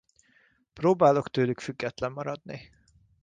[0.73, 2.69] Próbálok tőlük független maradni.